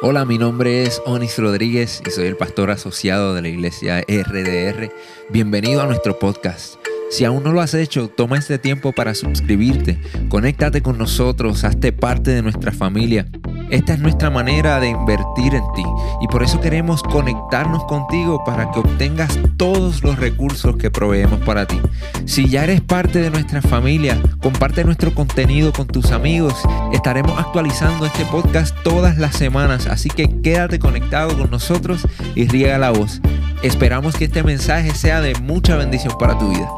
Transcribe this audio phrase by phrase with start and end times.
[0.00, 4.92] Hola, mi nombre es Onis Rodríguez y soy el pastor asociado de la iglesia RDR.
[5.28, 6.76] Bienvenido a nuestro podcast.
[7.10, 9.98] Si aún no lo has hecho, toma este tiempo para suscribirte,
[10.28, 13.26] conéctate con nosotros, hazte parte de nuestra familia.
[13.70, 15.84] Esta es nuestra manera de invertir en ti
[16.20, 21.66] y por eso queremos conectarnos contigo para que obtengas todos los recursos que proveemos para
[21.66, 21.80] ti.
[22.26, 26.54] Si ya eres parte de nuestra familia, comparte nuestro contenido con tus amigos.
[26.92, 32.76] Estaremos actualizando este podcast todas las semanas, así que quédate conectado con nosotros y riega
[32.76, 33.22] la voz.
[33.62, 36.70] Esperamos que este mensaje sea de mucha bendición para tu vida.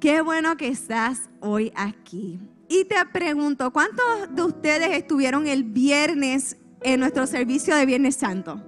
[0.00, 2.40] Qué bueno que estás hoy aquí.
[2.70, 8.62] Y te pregunto, ¿cuántos de ustedes estuvieron el viernes en nuestro servicio de Viernes Santo?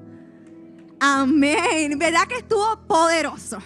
[1.01, 1.99] Amén.
[1.99, 3.59] ¿Verdad que estuvo poderoso?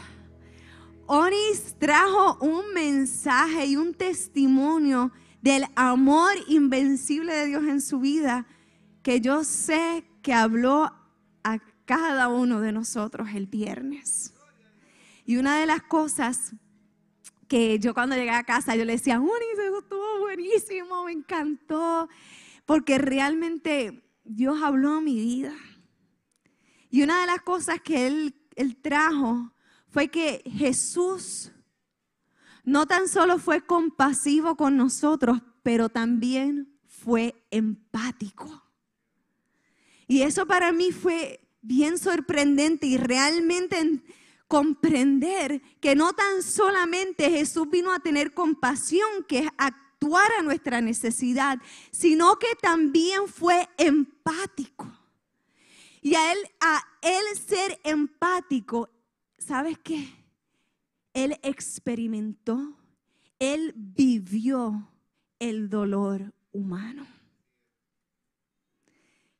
[1.06, 5.10] Onis trajo un mensaje y un testimonio
[5.42, 8.46] del amor invencible de Dios en su vida
[9.02, 10.92] que yo sé que habló
[11.42, 14.34] a cada uno de nosotros el viernes.
[15.24, 16.54] Y una de las cosas
[17.48, 22.08] que yo cuando llegué a casa yo le decía, Unis, eso estuvo buenísimo, me encantó,
[22.64, 25.54] porque realmente Dios habló mi vida.
[26.90, 29.52] Y una de las cosas que él trajo
[29.88, 31.52] fue que Jesús
[32.64, 38.64] no tan solo fue compasivo con nosotros, pero también fue empático.
[40.08, 44.02] Y eso para mí fue bien sorprendente y realmente
[44.48, 50.80] comprender que no tan solamente Jesús vino a tener compasión, que es actuar a nuestra
[50.80, 51.58] necesidad,
[51.90, 54.86] sino que también fue empático.
[56.00, 58.88] Y a él, a él ser empático,
[59.38, 60.08] ¿sabes qué?
[61.12, 62.76] Él experimentó,
[63.38, 64.88] él vivió
[65.38, 67.06] el dolor humano.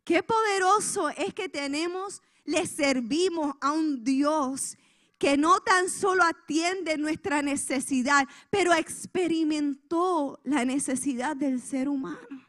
[0.04, 4.76] Qué poderoso es que tenemos, le servimos a un Dios
[5.18, 12.46] que no tan solo atiende nuestra necesidad, pero experimentó la necesidad del ser humano.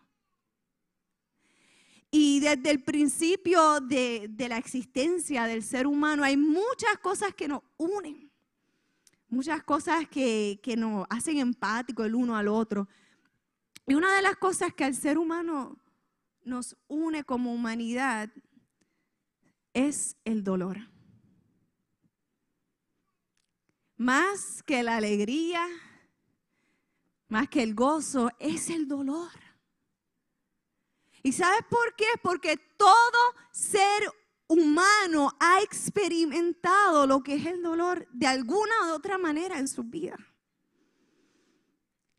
[2.11, 7.61] Y desde el principio de, la existencia del ser humano hay muchas cosas que nos
[7.77, 8.31] unen,
[9.27, 12.87] muchas cosas que, nos hacen empáticos el uno al otro.
[13.85, 15.77] Y una de las cosas que al ser humano
[16.43, 18.29] nos une como humanidad
[19.73, 20.79] es el dolor.
[23.97, 25.67] Más que la alegría,
[27.27, 29.31] más que el gozo, es el dolor.
[31.23, 32.05] ¿Y sabes por qué?
[32.21, 33.19] Porque todo
[33.51, 34.09] ser
[34.47, 39.83] humano ha experimentado lo que es el dolor de alguna u otra manera en su
[39.83, 40.17] vida.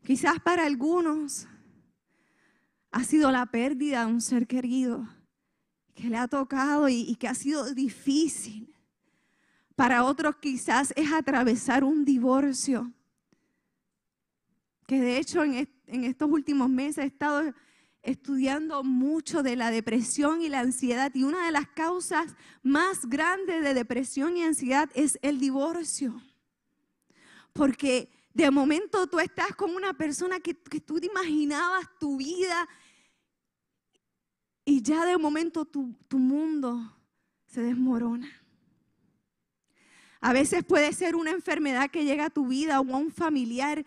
[0.03, 1.47] Quizás para algunos
[2.91, 5.07] ha sido la pérdida de un ser querido
[5.95, 8.75] que le ha tocado y, y que ha sido difícil.
[9.79, 12.91] Para otros quizás es atravesar un divorcio.
[14.85, 17.53] Que de hecho en, estos últimos meses he estado
[18.03, 23.63] estudiando mucho de la depresión y la ansiedad y una de las causas más grandes
[23.63, 26.21] de depresión y ansiedad es el divorcio.
[27.53, 32.67] Porque de momento tú estás con una persona que, que tú te imaginabas tu vida
[34.65, 36.97] y ya de momento tu, tu mundo
[37.45, 38.38] se desmorona.
[40.21, 43.85] A veces puede ser una enfermedad que llega a tu vida o a un familiar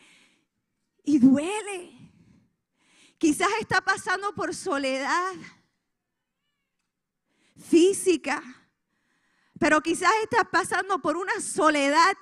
[1.05, 1.93] y duele.
[3.19, 5.33] Quizás está pasando por soledad
[7.57, 8.43] física,
[9.59, 12.17] pero quizás estás pasando por una soledad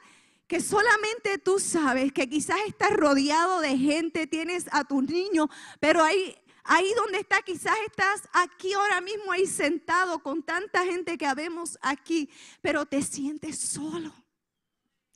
[0.47, 5.49] que solamente tú sabes, que quizás estás rodeado de gente, tienes a tus niños,
[5.79, 11.17] pero hay Ahí donde está, quizás estás aquí ahora mismo, ahí sentado con tanta gente
[11.17, 14.13] que habemos aquí, pero te sientes solo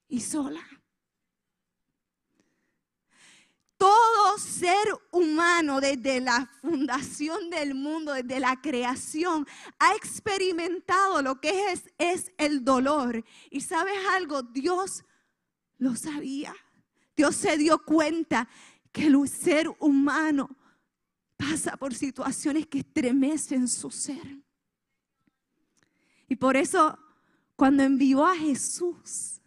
[0.09, 0.65] y sola.
[3.77, 9.47] Todo ser humano desde la fundación del mundo, desde la creación,
[9.79, 13.25] ha experimentado lo que es, es el dolor.
[13.50, 15.05] Y sabes algo, Dios
[15.76, 16.55] lo sabía.
[17.17, 18.49] Dios se dio cuenta
[18.93, 20.56] que el ser humano
[21.50, 24.43] pasa por situaciones que estremecen su ser.
[26.29, 26.99] Y por eso,
[27.56, 29.41] cuando envió a Jesús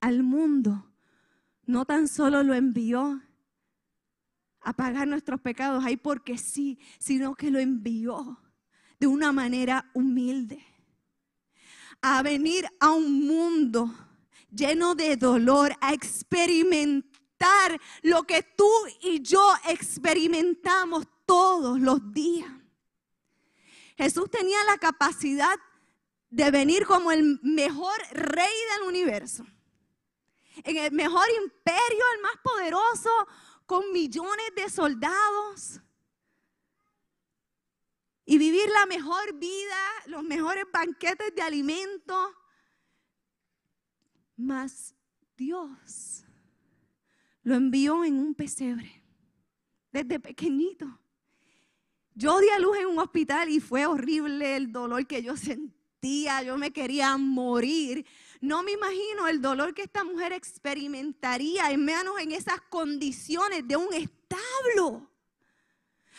[0.00, 0.92] al mundo,
[1.64, 3.22] no tan solo lo envió
[4.60, 8.38] a pagar nuestros pecados ahí porque sí, sino que lo envió
[8.98, 10.62] de una manera humilde
[12.02, 13.94] a venir a un mundo
[14.50, 17.09] lleno de dolor, a experimentar
[18.02, 18.70] lo que tú
[19.02, 22.50] y yo experimentamos todos los días.
[23.96, 25.58] Jesús tenía la capacidad
[26.30, 29.44] de venir como el mejor rey del universo,
[30.64, 33.10] en el mejor imperio, el más poderoso,
[33.66, 35.80] con millones de soldados
[38.24, 39.76] y vivir la mejor vida,
[40.06, 42.30] los mejores banquetes de alimentos.
[44.36, 44.94] Mas
[45.36, 46.24] Dios
[47.50, 49.02] lo envió en un pesebre
[49.90, 50.86] desde pequeñito.
[52.14, 56.44] Yo di a luz en un hospital y fue horrible el dolor que yo sentía.
[56.44, 58.06] Yo me quería morir.
[58.40, 63.76] No me imagino el dolor que esta mujer experimentaría, en menos en esas condiciones de
[63.76, 65.10] un establo.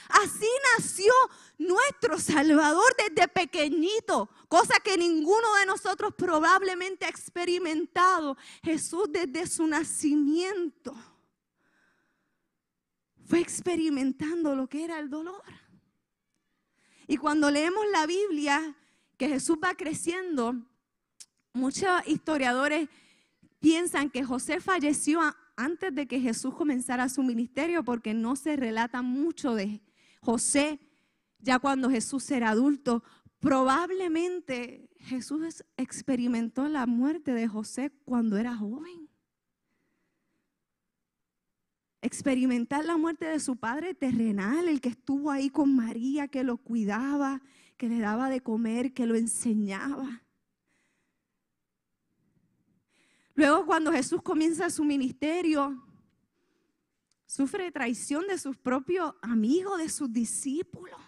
[0.09, 1.13] Así nació
[1.57, 8.35] nuestro Salvador desde pequeñito, cosa que ninguno de nosotros probablemente ha experimentado.
[8.61, 10.93] Jesús desde su nacimiento
[13.31, 15.41] fue experimentando lo que era el dolor.
[17.07, 18.75] Y cuando leemos la Biblia,
[19.15, 20.53] que Jesús va creciendo,
[21.53, 22.89] muchos historiadores
[23.61, 25.21] piensan que José falleció
[25.55, 29.79] antes de que Jesús comenzara su ministerio porque no se relata mucho de
[30.19, 30.81] José
[31.39, 33.01] ya cuando Jesús era adulto.
[33.39, 39.00] Probablemente Jesús experimentó la muerte de José cuando era joven
[42.01, 46.57] experimentar la muerte de su padre terrenal, el que estuvo ahí con María, que lo
[46.57, 47.41] cuidaba,
[47.77, 50.23] que le daba de comer, que lo enseñaba.
[53.35, 55.83] Luego cuando Jesús comienza su ministerio,
[57.25, 60.99] sufre traición de sus propios amigos, de sus discípulos,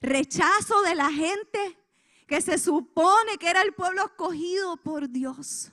[0.00, 1.78] rechazo de la gente
[2.26, 5.70] que se supone que era el pueblo escogido por Dios.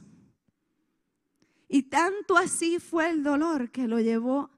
[1.68, 4.50] Y tanto así fue el dolor que lo llevó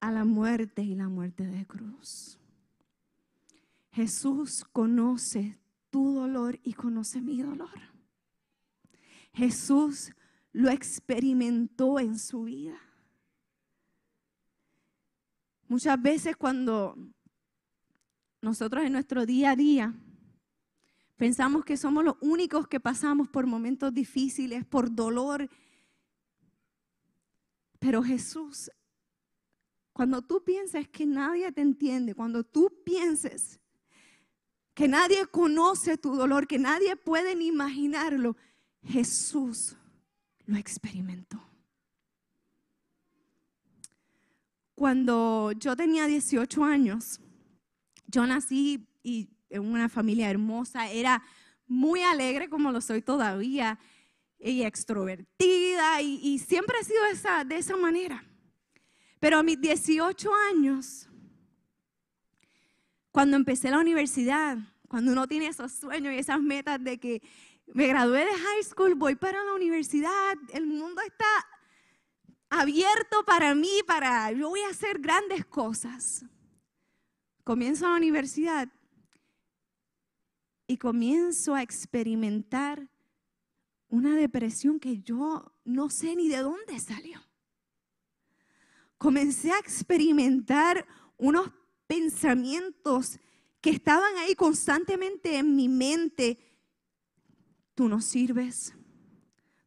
[0.00, 2.38] a la muerte y la muerte de cruz.
[3.92, 5.58] Jesús conoce
[5.90, 7.70] tu dolor y conoce mi dolor.
[9.32, 10.12] Jesús
[10.52, 12.78] lo experimentó en su vida.
[15.68, 16.96] Muchas veces cuando
[18.40, 19.94] nosotros en nuestro día a día
[21.16, 25.50] pensamos que somos los únicos que pasamos por momentos difíciles, por dolor
[27.78, 28.70] pero Jesús,
[29.92, 33.60] cuando tú piensas que nadie te entiende, cuando tú pienses
[34.74, 38.36] que nadie conoce tu dolor, que nadie puede ni imaginarlo,
[38.84, 39.76] Jesús
[40.46, 41.42] lo experimentó.
[44.76, 47.20] Cuando yo tenía 18 años,
[48.06, 51.22] yo nací y en una familia hermosa, era
[51.66, 53.78] muy alegre como lo soy todavía
[54.38, 58.24] y extrovertida y, siempre he sido esa, de esa manera.
[59.20, 61.08] Pero a mis 18 años,
[63.10, 67.20] cuando empecé la universidad, cuando uno tiene esos sueños y esas metas de que
[67.66, 71.26] me gradué de high school, voy para la universidad, el mundo está
[72.48, 76.24] abierto para mí, para yo voy a hacer grandes cosas.
[77.44, 78.68] Comienzo la universidad
[80.66, 82.88] y comienzo a experimentar
[83.88, 87.20] una depresión que yo no sé ni de dónde salió.
[88.98, 90.86] Comencé a experimentar
[91.16, 91.50] unos
[91.86, 93.18] pensamientos
[93.60, 96.38] que estaban ahí constantemente en mi mente.
[97.74, 98.74] Tú no sirves,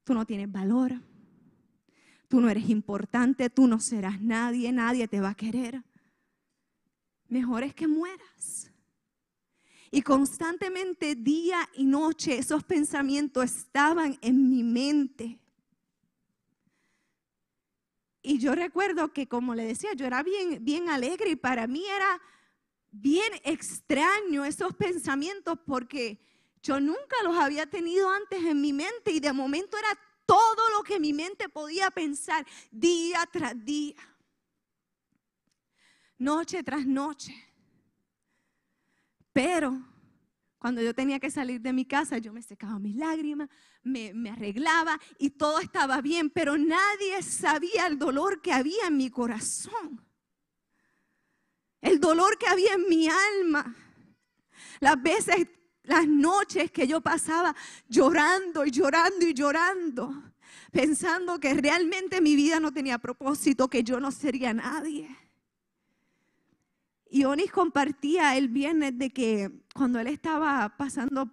[0.03, 1.01] tú no tienes valor,
[2.27, 5.83] tú no eres importante, tú no serás nadie, nadie te va a querer.
[7.27, 8.70] Mejor es que mueras.
[9.93, 15.37] Y constantemente, día y noche, esos pensamientos estaban en mi mente.
[18.21, 21.85] Y yo recuerdo que, como le decía, yo era bien, bien alegre y para mí
[21.85, 22.21] era
[22.89, 26.21] bien extraño esos pensamientos porque
[26.61, 30.83] yo nunca los había tenido antes en mi mente y de momento era todo lo
[30.83, 33.95] que mi mente podía pensar día tras día,
[36.17, 37.50] noche tras noche.
[39.33, 39.81] Pero
[40.61, 43.49] cuando yo tenía que salir de mi casa, yo me secaba mis lágrimas,
[43.81, 49.09] me, arreglaba y todo estaba bien, pero nadie sabía el dolor que había en mi
[49.09, 50.05] corazón.
[51.81, 53.75] El dolor que había en mi alma.
[54.79, 55.47] Las veces,
[55.81, 57.55] las noches que yo pasaba
[57.87, 60.13] llorando y llorando y llorando,
[60.71, 65.09] pensando que realmente mi vida no tenía propósito, que yo no sería nadie.
[67.13, 71.29] Y Onis compartía el viernes de que cuando él estaba pasando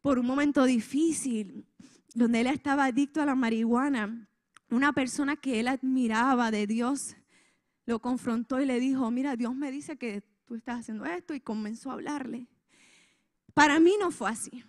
[0.00, 1.66] por un momento difícil,
[2.14, 4.28] donde él estaba adicto a la marihuana,
[4.70, 7.16] una persona que él admiraba de Dios
[7.84, 11.40] lo confrontó y le dijo, mira, Dios me dice que tú estás haciendo esto y
[11.40, 12.46] comenzó a hablarle.
[13.54, 14.64] Para mí no fue así.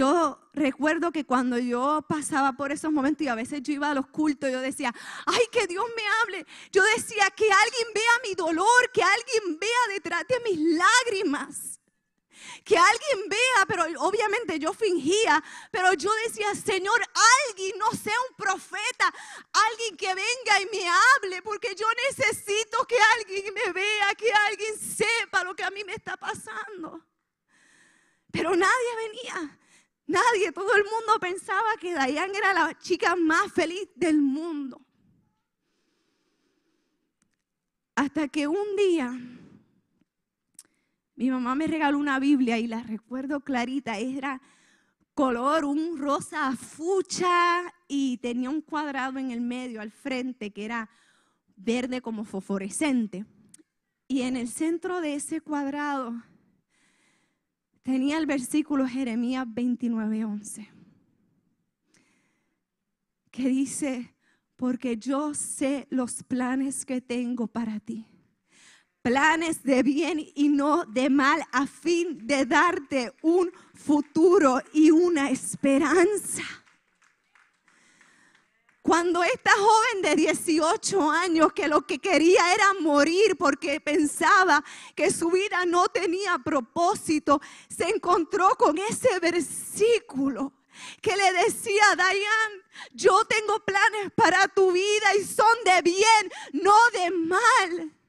[0.00, 3.94] Yo recuerdo que cuando yo pasaba por esos momentos y a veces yo iba a
[3.94, 4.94] los cultos, yo decía,
[5.26, 6.46] ay, que Dios me hable.
[6.72, 11.76] Yo decía, que alguien vea mi dolor, que alguien vea detrás de mis lágrimas
[12.64, 17.00] que alguien vea, pero obviamente yo fingía, pero yo decía, Señor,
[17.48, 19.12] alguien, no sea un profeta,
[19.52, 24.78] alguien que venga y me hable, porque yo necesito que alguien me vea, que alguien
[24.78, 27.04] sepa lo que a mí me está pasando.
[28.30, 29.59] Pero nadie venía,
[30.10, 34.80] nadie, todo el mundo pensaba que Dayan era la chica más feliz del mundo.
[37.94, 39.18] Hasta que un día
[41.20, 43.98] mi mamá me regaló una Biblia y la recuerdo clarita.
[43.98, 44.40] Era
[45.12, 50.88] color, un rosa fucha y tenía un cuadrado en el medio, al frente, que era
[51.56, 53.26] verde como fosforescente.
[54.08, 56.14] Y en el centro de ese cuadrado
[57.82, 60.68] tenía el versículo Jeremías 29:11,
[63.30, 64.14] que dice,
[64.56, 68.06] porque yo sé los planes que tengo para ti
[69.02, 75.30] planes de bien y no de mal a fin de darte un futuro y una
[75.30, 76.42] esperanza.
[78.82, 85.10] Cuando esta joven de 18 años que lo que quería era morir porque pensaba que
[85.10, 90.54] su vida no tenía propósito, se encontró con ese versículo
[91.02, 96.74] que le decía, Dayan, yo tengo planes para tu vida y son de bien, no
[96.94, 98.00] de mal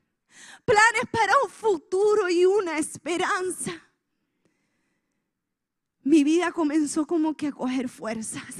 [0.65, 3.71] planes para un futuro y una esperanza.
[6.03, 8.55] Mi vida comenzó como que a coger fuerzas.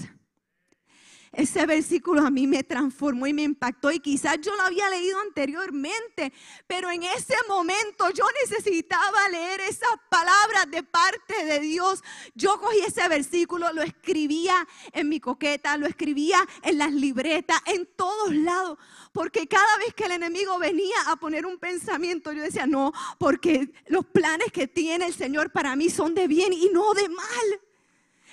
[1.34, 5.18] Ese versículo a mí me transformó y me impactó y quizás yo lo había leído
[5.22, 6.34] anteriormente,
[6.68, 12.04] pero en ese momento yo necesitaba leer esas palabras de parte de Dios.
[12.36, 17.88] Yo cogí ese versículo, lo escribía en mi coqueta, lo escribía en las libretas, en
[17.96, 18.78] todos lados,
[19.14, 23.72] porque cada vez que el enemigo venía a poner un pensamiento, yo decía, no, porque
[23.88, 27.62] los planes que tiene el Señor para mí son de bien y no de mal.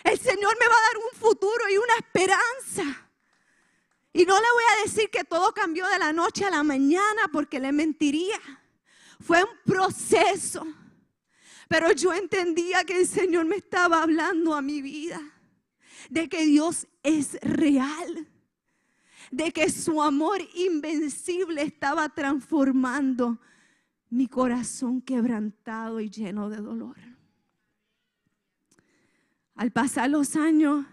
[0.04, 3.08] El Señor me va a dar un futuro y una esperanza.
[4.12, 7.28] Y no le voy a decir que todo cambió de la noche a la mañana
[7.32, 8.38] porque le mentiría.
[9.20, 10.66] Fue un proceso.
[11.68, 15.20] Pero yo entendía que el Señor me estaba hablando a mi vida.
[16.08, 18.26] De que Dios es real.
[19.30, 23.38] De que su amor invencible estaba transformando
[24.10, 26.96] mi corazón quebrantado y lleno de dolor.
[29.58, 30.86] Al pasar los años,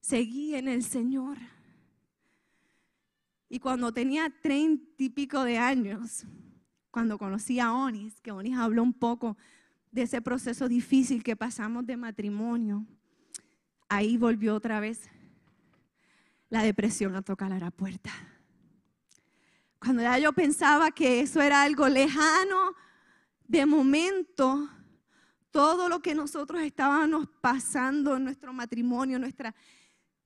[0.00, 1.38] seguí en el Señor.
[3.48, 6.26] Y cuando tenía treinta y pico de años,
[6.90, 9.36] cuando conocí a Onis, que Onis habló un poco
[9.92, 12.84] de ese proceso difícil que pasamos de matrimonio,
[13.88, 15.08] ahí volvió otra vez
[16.48, 18.10] la depresión a tocar a la puerta.
[19.78, 22.74] Cuando ya yo pensaba que eso era algo lejano,
[23.46, 24.68] de momento
[25.50, 29.54] todo lo que nosotros estábamos pasando en nuestro matrimonio, nuestra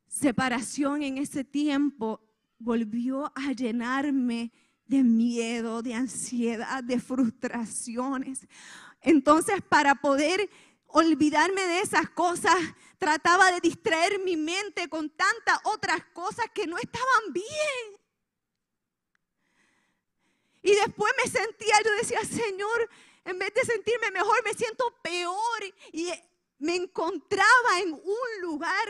[0.06, 2.20] separación en ese tiempo,
[2.58, 4.52] volvió a llenarme
[4.86, 8.46] de miedo, de ansiedad, de frustraciones.
[9.00, 10.48] Entonces, para poder
[10.86, 12.54] olvidarme de esas cosas,
[12.98, 18.00] trataba de distraer mi mente con tantas otras cosas que no estaban bien.
[20.62, 22.88] Y después me sentía, yo decía, Señor,
[23.24, 25.64] en vez de sentirme mejor, me siento peor.
[25.92, 26.12] Y
[26.58, 28.88] me encontraba en un lugar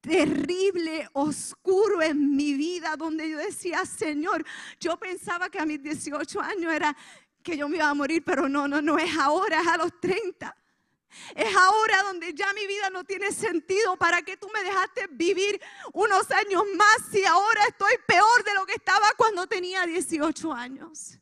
[0.00, 4.44] terrible, oscuro en mi vida, donde yo decía, Señor,
[4.78, 6.96] yo pensaba que a mis 18 años era
[7.42, 10.00] que yo me iba a morir, pero no, no, no es ahora, es a los
[10.00, 10.56] 30.
[11.34, 13.96] Es ahora donde ya mi vida no tiene sentido.
[13.96, 15.60] ¿Para qué tú me dejaste vivir
[15.92, 21.18] unos años más si ahora estoy peor de lo que estaba cuando tenía 18 años?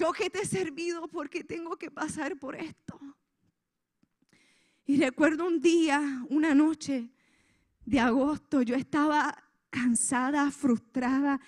[0.00, 2.98] Yo que te he servido porque tengo que pasar por esto.
[4.86, 7.10] Y recuerdo un día, una noche
[7.84, 9.36] de agosto, yo estaba
[9.68, 11.38] cansada, frustrada,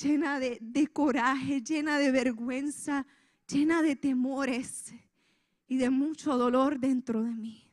[0.00, 3.04] llena de, coraje, llena de vergüenza,
[3.48, 4.94] llena de temores
[5.66, 7.68] y de mucho dolor dentro de mí.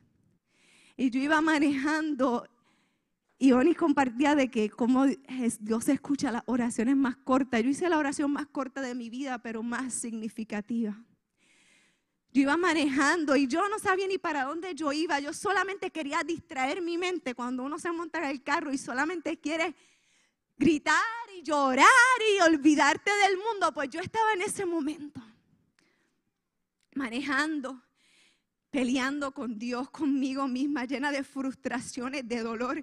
[0.96, 2.48] Y yo iba manejando
[3.38, 7.62] y Oni compartía de que como Dios escucha las oraciones más cortas.
[7.62, 10.96] Yo hice la oración más corta de mi vida, pero más significativa.
[12.32, 15.20] Yo iba manejando y yo no sabía ni para dónde yo iba.
[15.20, 19.38] Yo solamente quería distraer mi mente cuando uno se monta en el carro y solamente
[19.38, 19.74] quiere
[20.56, 20.94] gritar
[21.34, 21.86] y llorar
[22.34, 23.72] y olvidarte del mundo.
[23.72, 25.22] Pues yo estaba en ese momento,
[26.94, 27.82] manejando,
[28.70, 32.82] peleando con Dios, conmigo misma, llena de frustraciones, de dolor.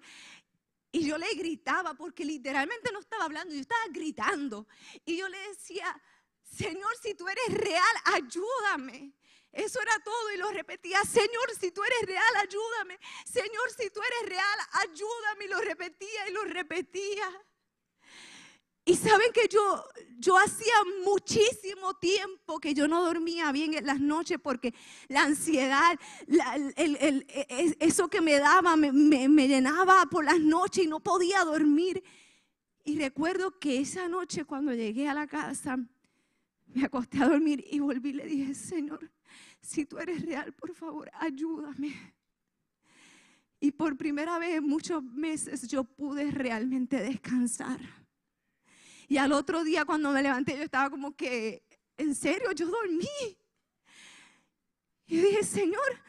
[0.96, 4.68] Y yo le gritaba, porque literalmente no estaba hablando, yo estaba gritando.
[5.04, 6.00] Y yo le decía,
[6.44, 9.12] Señor, si tú eres real, ayúdame.
[9.52, 13.00] Eso era todo y lo repetía, Señor, si tú eres real, ayúdame.
[13.26, 15.46] Señor, si tú eres real, ayúdame.
[15.46, 17.28] Y lo repetía y lo repetía.
[18.86, 19.84] Y saben que yo,
[20.20, 20.74] yo hacía
[21.06, 24.74] muchísimo tiempo que yo no dormía bien en las noches porque
[25.08, 25.98] la ansiedad,
[26.76, 32.04] e, eso que me daba, me, me llenaba por las noches y no podía dormir.
[32.84, 35.78] Y recuerdo que esa noche cuando llegué a la casa,
[36.68, 39.10] me acosté a dormir y volví y le dije, Señor,
[39.62, 41.94] si tú eres real, por favor, ayúdame.
[43.62, 48.03] Y por primera vez en muchos meses yo pude realmente descansar.
[49.08, 51.64] Y al otro día cuando me levanté yo estaba como que,
[51.98, 53.38] en serio, yo dormí.
[55.06, 56.02] Y dije, Señor,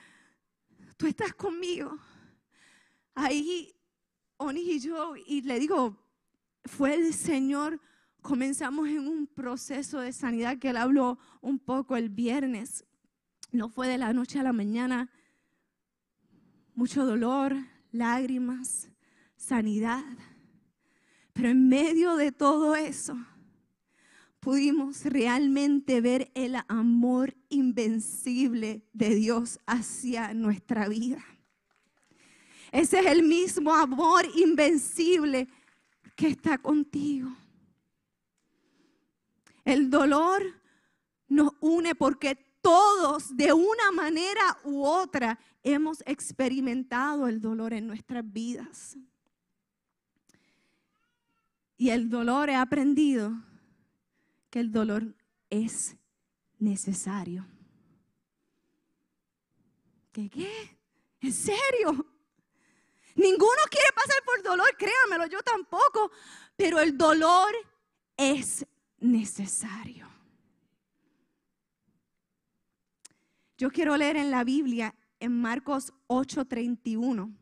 [0.97, 1.99] tú estás conmigo.
[3.15, 3.75] Ahí
[4.37, 5.97] Oni y yo, y le digo,
[6.65, 7.81] fue el Señor,
[8.21, 12.85] comenzamos en un proceso de sanidad que él habló un poco el viernes.
[13.53, 15.11] No fue de la noche a la mañana.
[16.75, 17.55] Mucho dolor,
[17.93, 18.91] lágrimas,
[19.37, 20.05] sanidad.
[21.35, 23.17] Pero en medio de todo eso,
[24.41, 31.23] pudimos realmente ver el amor invencible de Dios hacia nuestra vida.
[32.71, 35.49] Ese es el mismo amor invencible
[36.15, 37.35] que está contigo.
[39.65, 40.43] El dolor
[41.27, 48.25] nos une porque todos de una manera u otra hemos experimentado el dolor en nuestras
[48.33, 48.97] vidas.
[51.85, 53.31] Y el dolor he aprendido
[54.49, 55.15] que el dolor
[55.51, 55.95] es
[56.59, 57.47] necesario.
[60.11, 60.79] ¿Qué qué?
[61.21, 62.07] ¿En serio?
[63.15, 66.11] Ninguno quiere pasar por dolor, créamelo, yo tampoco.
[66.57, 67.55] Pero el dolor
[68.17, 68.67] es
[69.01, 70.09] necesario.
[73.59, 77.37] Yo quiero leer en la Biblia, en Marcos 8:31.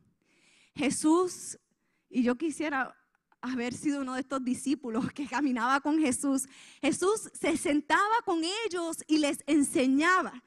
[0.75, 1.61] Jesús,
[2.09, 2.99] y yo quisiera
[3.43, 6.49] haber sido uno de estos discípulos que caminaba con Jesús,
[6.81, 10.43] Jesús se sentaba con ellos y les enseñaba.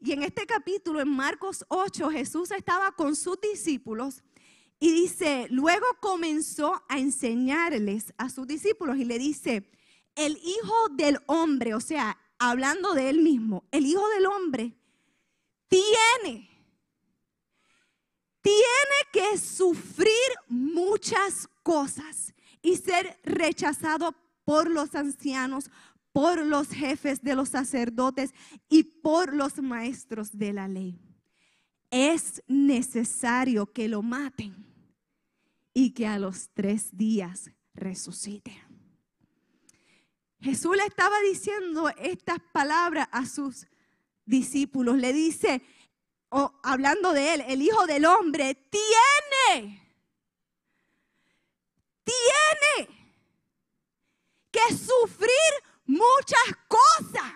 [0.00, 4.22] Y en este capítulo, en Marcos 8, Jesús estaba con sus discípulos
[4.80, 9.68] y dice, luego comenzó a enseñarles a sus discípulos y le dice,
[10.14, 14.76] el Hijo del Hombre, o sea, hablando de él mismo, el Hijo del Hombre
[15.66, 16.48] tiene,
[18.40, 20.12] tiene que sufrir
[20.48, 22.32] muchas cosas
[22.68, 25.70] y ser rechazado por los ancianos,
[26.12, 28.34] por los jefes de los sacerdotes
[28.68, 31.00] y por los maestros de la ley.
[31.90, 34.66] Es necesario que lo maten
[35.72, 38.54] y que a los tres días resucite.
[40.40, 43.66] Jesús le estaba diciendo estas palabras a sus
[44.26, 44.98] discípulos.
[44.98, 45.62] Le dice,
[46.28, 49.87] o hablando de él, el Hijo del Hombre tiene
[52.08, 52.98] tiene
[54.50, 55.52] que sufrir
[55.86, 57.32] muchas cosas.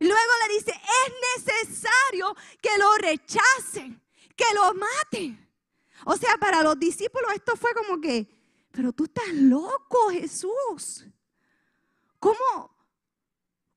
[0.00, 4.02] Luego le dice, es necesario que lo rechacen,
[4.36, 5.40] que lo maten.
[6.04, 8.28] O sea, para los discípulos esto fue como que,
[8.70, 11.04] pero tú estás loco, Jesús.
[12.18, 12.74] ¿Cómo,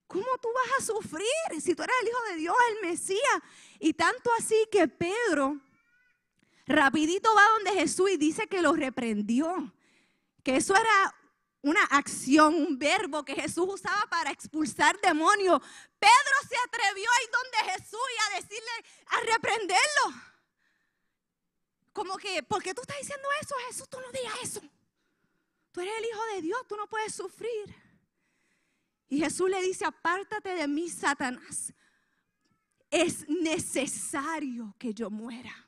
[0.07, 3.41] ¿Cómo tú vas a sufrir si tú eres el Hijo de Dios, el Mesías?
[3.79, 5.59] Y tanto así que Pedro
[6.65, 9.71] rapidito va donde Jesús y dice que lo reprendió
[10.47, 11.13] que eso era
[11.61, 15.59] una acción, un verbo que Jesús usaba para expulsar demonios.
[15.99, 18.71] Pedro se atrevió a ir donde Jesús y a decirle,
[19.07, 20.05] a reprenderlo.
[21.91, 23.89] Como que, ¿por qué tú estás diciendo eso, Jesús?
[23.89, 24.61] Tú no digas eso.
[25.73, 27.75] Tú eres el Hijo de Dios, tú no puedes sufrir.
[29.09, 31.73] Y Jesús le dice, apártate de mí, Satanás.
[32.89, 35.66] Es necesario que yo muera.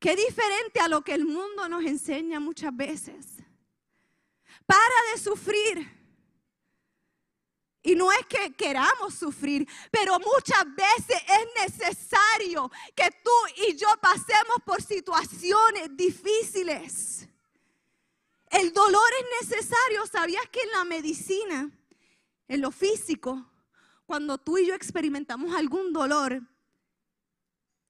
[0.00, 3.36] Qué diferente a lo que el mundo nos enseña muchas veces.
[4.64, 6.00] Para de sufrir.
[7.82, 13.30] Y no es que queramos sufrir, pero muchas veces es necesario que tú
[13.68, 17.28] y yo pasemos por situaciones difíciles.
[18.50, 20.06] El dolor es necesario.
[20.06, 21.70] ¿Sabías que en la medicina,
[22.48, 23.50] en lo físico,
[24.06, 26.40] cuando tú y yo experimentamos algún dolor,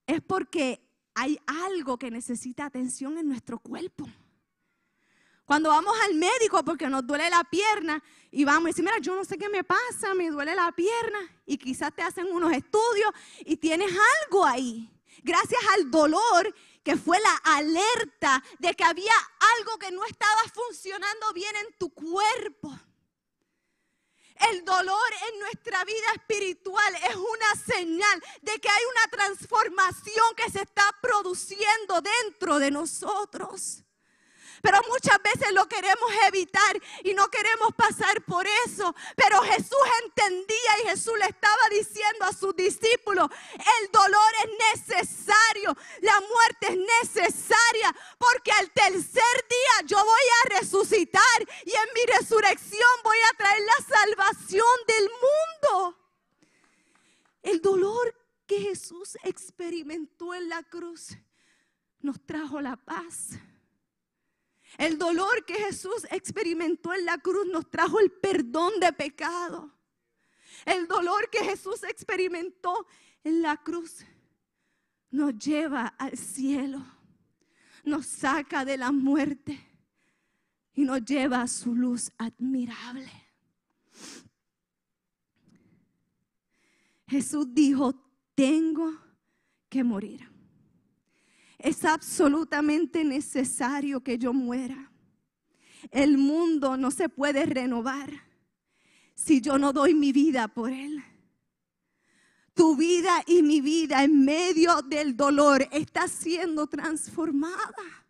[0.07, 0.90] es porque
[1.21, 4.09] hay algo que necesita atención en nuestro cuerpo.
[5.45, 9.15] Cuando vamos al médico porque nos duele la pierna y vamos y decimos, mira, yo
[9.15, 11.19] no sé qué me pasa, me duele la pierna.
[11.45, 13.91] Y quizás te hacen unos estudios y tienes
[14.23, 14.91] algo ahí.
[15.23, 19.13] Gracias al dolor que fue la alerta de que había
[19.59, 22.73] algo que no estaba funcionando bien en tu cuerpo.
[24.49, 30.51] El dolor en nuestra vida espiritual es una señal de que hay una transformación que
[30.51, 33.85] se está produciendo dentro de nosotros.
[34.63, 38.95] Pero muchas veces lo queremos evitar y no queremos pasar por eso.
[39.17, 45.77] Pero Jesús entendía y Jesús le estaba diciendo a sus discípulos, el dolor es necesario,
[46.03, 51.23] la muerte es necesaria, porque al tercer día yo voy a resucitar
[51.65, 55.97] y en mi resurrección voy a traer la salvación del mundo.
[57.43, 58.15] El dolor
[58.47, 61.17] que Jesús experimentó en la cruz
[62.01, 63.39] nos trajo la paz
[64.79, 69.73] el dolor que Jesús experimentó en la cruz nos trajo el perdón de pecado.
[70.65, 72.87] El dolor que Jesús experimentó
[73.25, 74.05] en la cruz
[75.11, 76.85] nos lleva al cielo,
[77.85, 79.59] nos saca de la muerte
[80.75, 83.11] y nos lleva a su luz admirable.
[87.09, 87.93] Jesús dijo,
[88.41, 88.99] tengo
[89.69, 90.27] que morir
[91.59, 94.91] es absolutamente necesario que yo muera.
[95.91, 98.11] El mundo no se puede renovar
[99.15, 101.05] si yo no doy mi vida por él.
[102.55, 108.07] Tu vida y mi vida en medio del dolor está siendo transformada.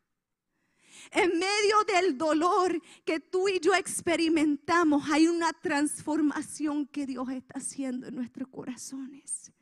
[1.10, 7.58] En medio del dolor que tú y yo experimentamos, hay una transformación que Dios está
[7.58, 9.52] haciendo en nuestros corazones.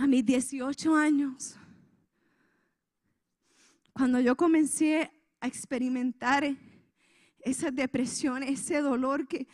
[0.00, 1.56] A mis 18 años,
[3.92, 5.10] cuando yo comencé
[5.40, 6.56] a experimentar
[7.40, 9.46] esa depresión, ese dolor que,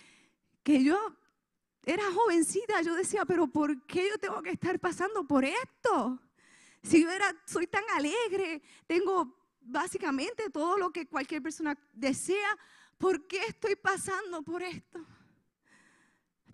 [0.63, 0.97] que yo
[1.83, 6.21] era jovencita, yo decía, pero ¿por qué yo tengo que estar pasando por esto?
[6.81, 12.57] Si yo era, soy tan alegre, tengo básicamente todo lo que cualquier persona desea,
[12.99, 15.05] ¿por qué estoy pasando por esto?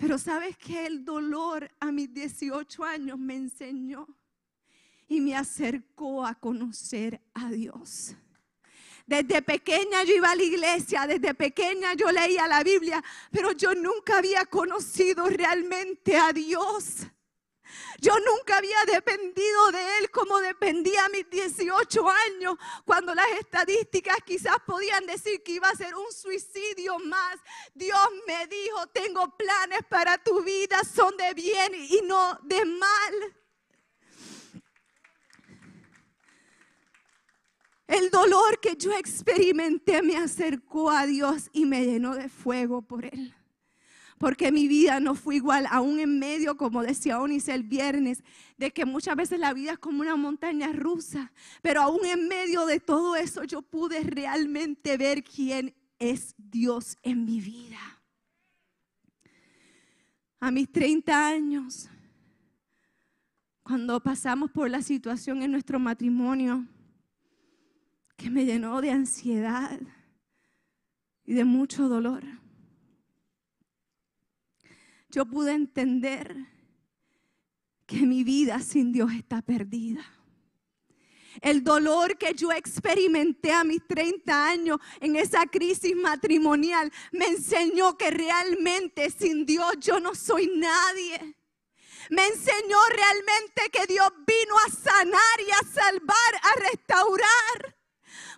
[0.02, 4.08] Pero sabes que el dolor a mis 18 años me enseñó
[5.06, 8.16] y me acercó a conocer a Dios.
[9.06, 13.76] Desde pequeña yo iba a la iglesia, desde pequeña yo leía la Biblia, pero yo
[13.76, 17.06] nunca había conocido realmente a Dios.
[18.00, 24.16] Yo nunca había dependido de Él como dependía a mis 18 años, cuando las estadísticas
[24.24, 27.36] quizás podían decir que iba a ser un suicidio más.
[27.74, 33.36] Dios me dijo, tengo planes para tu vida, son de bien y no de mal.
[37.86, 43.04] El dolor que yo experimenté me acercó a Dios y me llenó de fuego por
[43.04, 43.34] Él
[44.22, 48.22] porque mi vida no fue igual, aún en medio, como decía Onice el viernes,
[48.56, 52.64] de que muchas veces la vida es como una montaña rusa, pero aún en medio
[52.64, 57.80] de todo eso yo pude realmente ver quién es Dios en mi vida.
[60.38, 61.90] A mis 30 años,
[63.64, 66.64] cuando pasamos por la situación en nuestro matrimonio,
[68.16, 69.80] que me llenó de ansiedad
[71.24, 72.22] y de mucho dolor
[75.12, 76.34] yo pude entender
[77.86, 80.02] que mi vida sin Dios está perdida.
[81.40, 87.96] El dolor que yo experimenté a mis 30 años en esa crisis matrimonial me enseñó
[87.96, 91.36] que realmente sin Dios yo no soy nadie.
[92.10, 97.76] Me enseñó realmente que Dios vino a sanar y a salvar, a restaurar.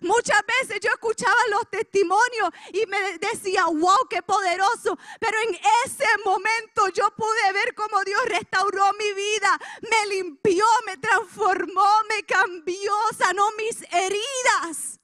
[0.01, 4.97] Muchas veces yo escuchaba los testimonios y me decía, wow, qué poderoso.
[5.19, 10.97] Pero en ese momento yo pude ver cómo Dios restauró mi vida, me limpió, me
[10.97, 14.99] transformó, me cambió, sanó mis heridas.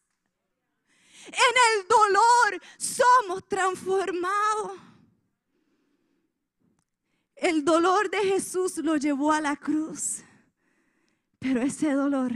[1.26, 4.78] En el dolor somos transformados.
[7.36, 10.24] El dolor de Jesús lo llevó a la cruz.
[11.40, 12.32] Pero ese dolor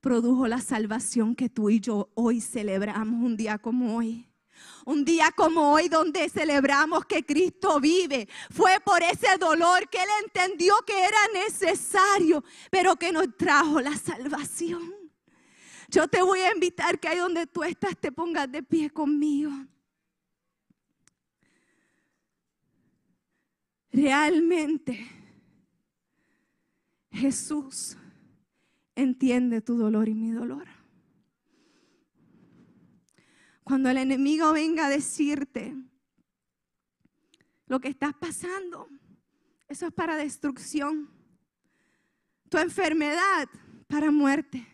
[0.00, 4.28] produjo la salvación que tú y yo hoy celebramos un día como hoy.
[4.84, 8.28] Un día como hoy donde celebramos que Cristo vive.
[8.50, 13.96] Fue por ese dolor que Él entendió que era necesario, pero que nos trajo la
[13.96, 14.94] salvación.
[15.88, 19.52] Yo te voy a invitar que ahí donde tú estás te pongas de pie conmigo.
[23.90, 25.08] Realmente
[27.10, 27.96] Jesús
[28.98, 30.66] entiende tu dolor y mi dolor.
[33.62, 35.76] Cuando el enemigo venga a decirte
[37.66, 38.88] lo que estás pasando,
[39.68, 41.10] eso es para destrucción.
[42.48, 43.48] Tu enfermedad
[43.86, 44.66] para muerte.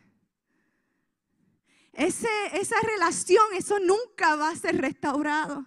[1.93, 5.67] Ese, esa relación, eso nunca va a ser restaurado.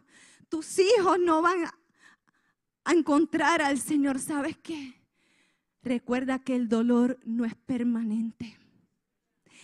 [0.49, 4.17] Tus hijos no van a, encontrar al Señor.
[4.19, 4.95] ¿Sabes qué?
[5.87, 8.57] Recuerda que el dolor no es permanente.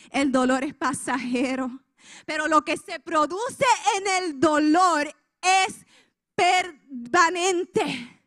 [0.09, 1.81] El dolor es pasajero.
[2.25, 3.65] Pero lo que se produce
[3.97, 5.85] en el dolor es
[6.33, 8.21] permanente.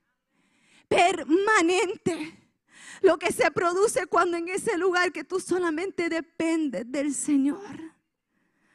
[0.89, 2.39] Permanente.
[3.01, 7.81] Lo que se produce cuando en ese lugar que tú solamente dependes del Señor.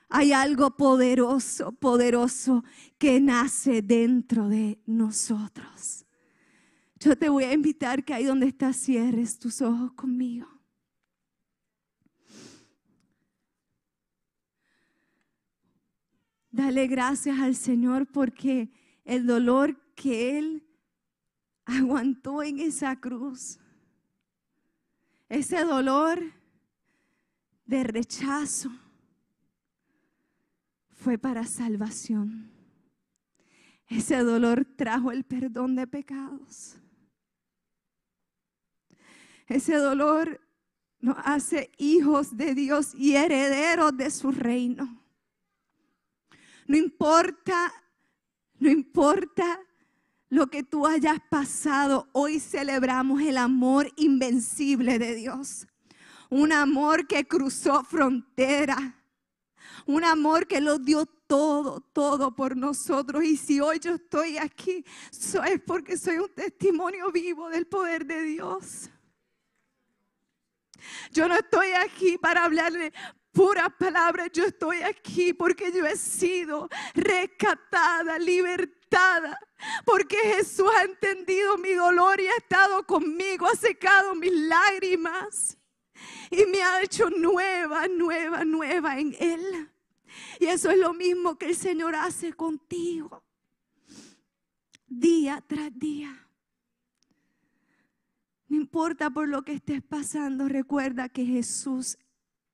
[0.09, 2.63] Hay algo poderoso, poderoso
[2.97, 6.00] que nace dentro de nosotros.
[7.01, 10.47] Yo te voy a invitar que ahí donde estás cierres tus ojos conmigo.
[16.51, 18.71] Dale gracias al Señor porque
[19.03, 20.63] el dolor que Él
[21.65, 23.57] aguantó en esa cruz,
[25.27, 26.21] ese dolor
[27.65, 28.69] de rechazo,
[30.91, 32.51] fue para salvación.
[33.87, 36.77] Ese dolor trajo el perdón de pecados.
[39.47, 40.39] Ese dolor
[40.99, 45.01] nos hace hijos de Dios y herederos de su reino.
[46.67, 47.73] No importa,
[48.59, 49.59] no importa
[50.29, 55.67] lo que tú hayas pasado, hoy celebramos el amor invencible de Dios.
[56.29, 58.97] Un amor que cruzó frontera.
[59.85, 63.23] Un amor que lo dio todo, todo por nosotros.
[63.25, 68.21] Y si hoy yo estoy aquí, es porque soy un testimonio vivo del poder de
[68.21, 68.89] Dios.
[71.11, 72.93] Yo no estoy aquí para hablarle
[73.31, 79.39] pura palabra, yo estoy aquí porque yo he sido rescatada, libertada,
[79.85, 85.57] porque Jesús ha entendido mi dolor y ha estado conmigo, ha secado mis lágrimas
[86.29, 89.69] y me ha hecho nueva, nueva, nueva en Él.
[90.39, 93.23] Y eso es lo mismo que el Señor hace contigo,
[94.87, 96.27] día tras día.
[98.51, 101.97] No importa por lo que estés pasando, recuerda que Jesús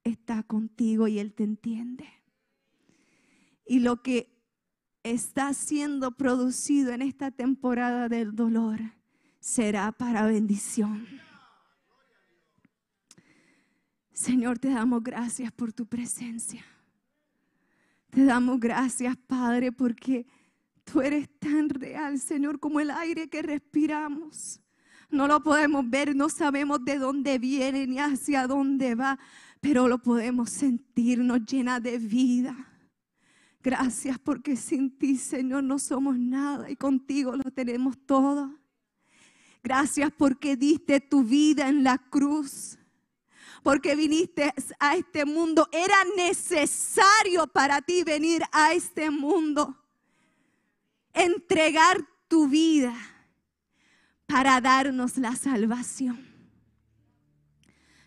[0.04, 2.08] está contigo y Él te entiende.
[3.66, 4.32] Y lo que
[5.02, 8.80] está siendo producido en esta temporada del dolor
[9.40, 11.08] será para bendición.
[14.12, 16.64] Señor, te damos gracias por tu presencia.
[18.12, 20.28] Te damos gracias, Padre, porque
[20.84, 24.62] tú eres tan real, Señor, como el aire que respiramos.
[25.10, 29.18] No lo podemos ver, no sabemos de dónde viene ni hacia dónde va,
[29.62, 32.56] pero lo podemos sentir, nos llena de vida.
[33.64, 38.54] Gracias porque sin ti, Señor, no somos nada y contigo lo tenemos todo.
[39.64, 42.78] Gracias porque diste tu vida en la cruz.
[43.64, 45.68] Porque viniste a este mundo.
[45.72, 49.78] Era necesario para ti venir a este mundo.
[51.14, 51.98] Entregar
[52.30, 52.96] tu vida
[54.28, 56.20] para darnos la salvación.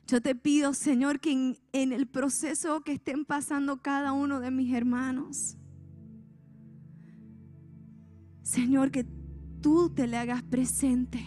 [0.07, 4.75] Yo te pido, Señor, que en, el proceso que estén pasando cada uno de mis
[4.75, 5.57] hermanos,
[8.43, 9.07] Señor, que
[9.61, 11.25] tú te le hagas presente.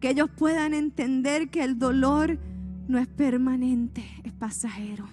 [0.00, 2.38] Que ellos puedan entender que el dolor
[2.88, 5.06] no es permanente, es pasajero.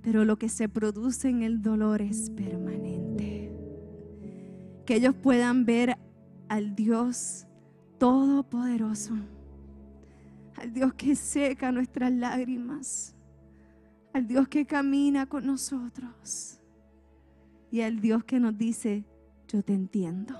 [0.00, 3.52] Pero lo que se produce en el dolor es permanente.
[4.86, 5.98] Que ellos puedan ver
[6.50, 7.46] al Dios
[7.98, 9.14] Todopoderoso
[10.60, 13.14] al Dios que seca nuestras lágrimas,
[14.12, 16.60] al Dios que camina con nosotros
[17.70, 19.06] y al Dios que nos dice,
[19.48, 20.34] yo te entiendo.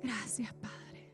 [0.00, 1.12] Gracias, Padre.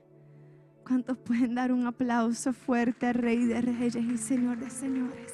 [0.87, 5.33] ¿Cuántos pueden dar un aplauso fuerte al Rey de Reyes y Señor de Señores?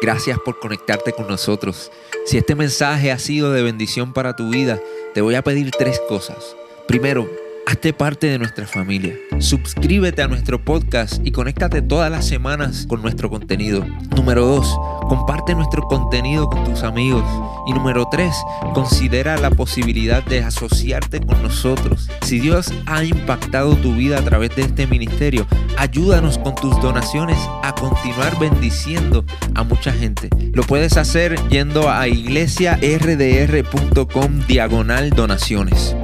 [0.00, 1.92] Gracias por conectarte con nosotros.
[2.24, 4.80] Si este mensaje ha sido de bendición para tu vida,
[5.12, 6.56] te voy a pedir tres cosas.
[6.88, 7.28] Primero,
[7.66, 9.14] Hazte parte de nuestra familia.
[9.38, 13.86] Suscríbete a nuestro podcast y conéctate todas las semanas con nuestro contenido.
[14.16, 14.78] Número 2.
[15.08, 17.22] Comparte nuestro contenido con tus amigos.
[17.66, 18.34] Y número 3.
[18.74, 22.10] Considera la posibilidad de asociarte con nosotros.
[22.22, 25.46] Si Dios ha impactado tu vida a través de este ministerio,
[25.76, 30.30] ayúdanos con tus donaciones a continuar bendiciendo a mucha gente.
[30.52, 35.94] Lo puedes hacer yendo a iglesiardr.com diagonal donaciones.